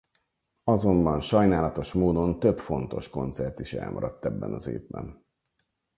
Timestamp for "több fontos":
2.39-3.09